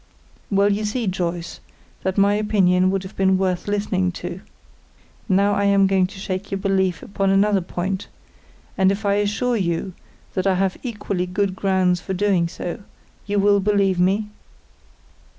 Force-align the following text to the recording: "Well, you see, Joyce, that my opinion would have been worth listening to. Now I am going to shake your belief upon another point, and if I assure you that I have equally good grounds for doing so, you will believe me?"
"Well, 0.49 0.71
you 0.73 0.83
see, 0.83 1.05
Joyce, 1.05 1.59
that 2.01 2.17
my 2.17 2.33
opinion 2.33 2.89
would 2.89 3.03
have 3.03 3.15
been 3.15 3.37
worth 3.37 3.67
listening 3.67 4.11
to. 4.13 4.41
Now 5.29 5.53
I 5.53 5.65
am 5.65 5.85
going 5.85 6.07
to 6.07 6.17
shake 6.17 6.49
your 6.49 6.57
belief 6.57 7.03
upon 7.03 7.29
another 7.29 7.61
point, 7.61 8.07
and 8.79 8.91
if 8.91 9.05
I 9.05 9.13
assure 9.21 9.55
you 9.57 9.93
that 10.33 10.47
I 10.47 10.55
have 10.55 10.75
equally 10.81 11.27
good 11.27 11.55
grounds 11.55 12.01
for 12.01 12.15
doing 12.15 12.47
so, 12.47 12.81
you 13.27 13.37
will 13.37 13.59
believe 13.59 13.99
me?" 13.99 14.31